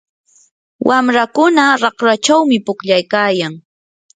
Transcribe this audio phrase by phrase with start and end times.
[0.87, 3.53] wamrakuna raqrachawmi pukllaykayan.